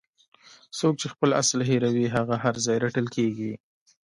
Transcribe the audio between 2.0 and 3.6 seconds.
هغه هر ځای رټل کیږي.